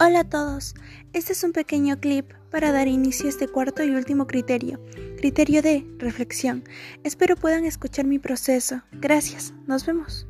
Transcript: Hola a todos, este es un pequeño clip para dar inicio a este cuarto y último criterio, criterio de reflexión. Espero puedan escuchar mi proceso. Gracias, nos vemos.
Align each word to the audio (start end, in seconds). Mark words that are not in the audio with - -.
Hola 0.00 0.20
a 0.20 0.24
todos, 0.24 0.76
este 1.12 1.32
es 1.32 1.42
un 1.42 1.50
pequeño 1.50 1.98
clip 1.98 2.30
para 2.52 2.70
dar 2.70 2.86
inicio 2.86 3.26
a 3.26 3.30
este 3.30 3.48
cuarto 3.48 3.82
y 3.82 3.90
último 3.90 4.28
criterio, 4.28 4.80
criterio 5.16 5.60
de 5.60 5.84
reflexión. 5.98 6.62
Espero 7.02 7.34
puedan 7.34 7.64
escuchar 7.64 8.06
mi 8.06 8.20
proceso. 8.20 8.82
Gracias, 8.92 9.52
nos 9.66 9.84
vemos. 9.84 10.28